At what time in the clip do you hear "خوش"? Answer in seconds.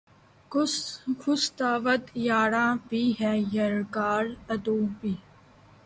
1.21-1.41